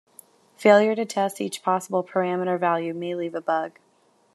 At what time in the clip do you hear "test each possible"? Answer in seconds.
1.05-2.03